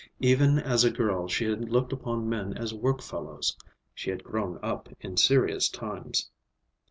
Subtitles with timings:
[0.19, 3.55] Even as a girl she had looked upon men as work fellows.
[3.93, 6.31] She had grown up in serious times.